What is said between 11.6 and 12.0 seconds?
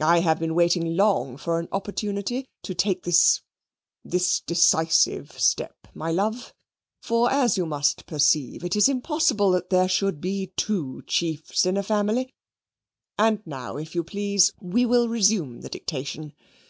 in a